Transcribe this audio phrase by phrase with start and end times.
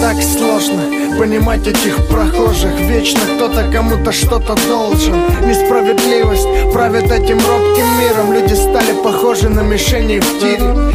[0.00, 0.82] так сложно
[1.18, 2.78] Понимать этих прохожих.
[2.80, 5.14] Вечно кто-то кому-то что-то должен.
[5.46, 8.32] Несправедливость правит этим робким миром.
[8.34, 10.85] Люди стали похожи на мишени в тире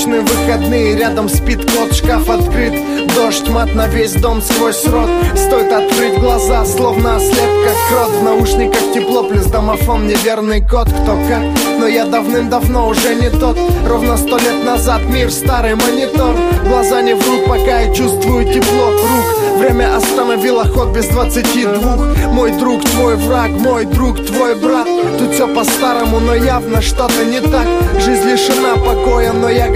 [0.00, 2.72] Скучные выходные, рядом спит кот Шкаф открыт,
[3.14, 5.10] дождь, мат на весь дом сквозь рот.
[5.34, 8.10] Стоит открыть глаза, словно ослеп как крот.
[8.18, 11.42] В наушниках тепло, плюс домофон, неверный код Кто как,
[11.78, 13.58] но я давным-давно уже не тот.
[13.86, 16.34] Ровно сто лет назад мир, старый монитор.
[16.66, 19.40] Глаза не врут, пока я чувствую тепло рук.
[19.58, 22.00] Время остановило ход без двадцати двух.
[22.32, 24.88] Мой друг, твой враг, мой друг, твой брат.
[25.18, 27.66] Тут все по-старому, но явно что-то не так.
[28.00, 29.68] Жизнь лишена покоя, но я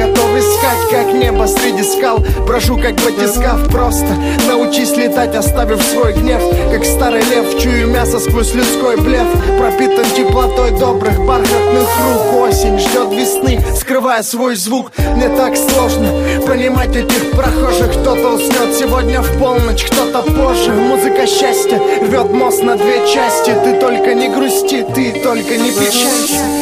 [2.54, 4.06] брожу как батискаф Просто
[4.46, 6.40] научись летать, оставив свой гнев.
[6.70, 9.26] Как старый лев, чую мясо сквозь людской блеф.
[9.58, 12.42] Пропитан теплотой добрых бархатных рук.
[12.42, 14.92] Осень ждет весны, скрывая свой звук.
[15.16, 16.08] Мне так сложно
[16.46, 17.90] понимать этих прохожих.
[17.90, 20.70] Кто-то уснет сегодня в полночь, кто-то позже.
[20.70, 23.50] Музыка счастья рвет мост на две части.
[23.64, 26.53] Ты только не грусти, ты только не печалься